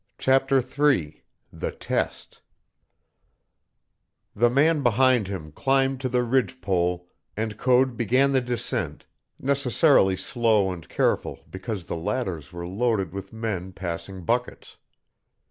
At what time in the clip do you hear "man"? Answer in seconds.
4.49-4.81